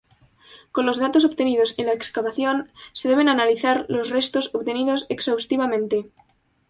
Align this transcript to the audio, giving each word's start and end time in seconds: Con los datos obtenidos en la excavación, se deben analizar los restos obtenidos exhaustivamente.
Con 0.73 0.87
los 0.87 0.97
datos 0.97 1.25
obtenidos 1.25 1.75
en 1.77 1.85
la 1.85 1.93
excavación, 1.93 2.71
se 2.91 3.07
deben 3.07 3.29
analizar 3.29 3.85
los 3.87 4.09
restos 4.09 4.49
obtenidos 4.55 5.05
exhaustivamente. 5.09 6.09